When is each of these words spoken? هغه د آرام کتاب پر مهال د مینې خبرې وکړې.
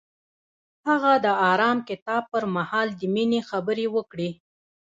هغه 0.87 1.13
د 1.25 1.27
آرام 1.51 1.77
کتاب 1.89 2.23
پر 2.33 2.43
مهال 2.55 2.87
د 2.99 3.01
مینې 3.13 3.41
خبرې 3.49 3.87
وکړې. 3.95 4.29